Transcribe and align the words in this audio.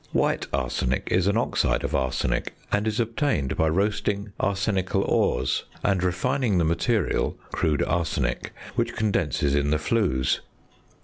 White 0.13 0.47
arsenic 0.51 1.07
is 1.11 1.27
an 1.27 1.37
oxide 1.37 1.83
of 1.83 1.93
arsenic, 1.93 2.55
and 2.71 2.87
is 2.87 2.99
obtained 2.99 3.55
by 3.55 3.69
roasting 3.69 4.31
arsenical 4.39 5.03
ores, 5.03 5.65
and 5.83 6.01
refining 6.03 6.57
the 6.57 6.65
material 6.65 7.37
(crude 7.51 7.83
arsenic), 7.83 8.51
which 8.75 8.95
condenses 8.95 9.53
in 9.53 9.69
the 9.69 9.77
flues. 9.77 10.39